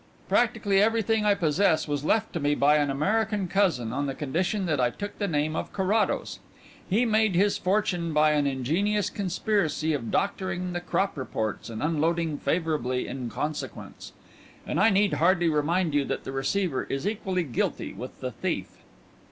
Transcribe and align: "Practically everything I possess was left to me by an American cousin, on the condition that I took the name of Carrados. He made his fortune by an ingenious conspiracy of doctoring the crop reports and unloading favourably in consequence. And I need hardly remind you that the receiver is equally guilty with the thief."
"Practically 0.27 0.81
everything 0.81 1.25
I 1.25 1.35
possess 1.35 1.87
was 1.87 2.03
left 2.03 2.33
to 2.33 2.39
me 2.39 2.55
by 2.55 2.77
an 2.77 2.89
American 2.89 3.47
cousin, 3.47 3.93
on 3.93 4.07
the 4.07 4.15
condition 4.15 4.65
that 4.65 4.81
I 4.81 4.89
took 4.89 5.19
the 5.19 5.27
name 5.27 5.55
of 5.55 5.71
Carrados. 5.73 6.39
He 6.89 7.05
made 7.05 7.35
his 7.35 7.59
fortune 7.59 8.11
by 8.11 8.31
an 8.31 8.47
ingenious 8.47 9.11
conspiracy 9.11 9.93
of 9.93 10.09
doctoring 10.09 10.73
the 10.73 10.81
crop 10.81 11.15
reports 11.17 11.69
and 11.69 11.83
unloading 11.83 12.39
favourably 12.39 13.05
in 13.07 13.29
consequence. 13.29 14.13
And 14.65 14.79
I 14.79 14.89
need 14.89 15.13
hardly 15.13 15.49
remind 15.49 15.93
you 15.93 16.03
that 16.05 16.23
the 16.23 16.31
receiver 16.31 16.85
is 16.85 17.05
equally 17.07 17.43
guilty 17.43 17.93
with 17.93 18.21
the 18.21 18.31
thief." 18.31 18.77